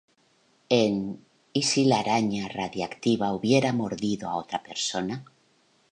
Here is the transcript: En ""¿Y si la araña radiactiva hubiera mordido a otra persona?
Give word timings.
En 0.81 1.23
""¿Y 1.53 1.61
si 1.61 1.85
la 1.85 1.99
araña 1.99 2.47
radiactiva 2.47 3.33
hubiera 3.33 3.71
mordido 3.71 4.29
a 4.29 4.35
otra 4.37 4.63
persona? 4.63 5.23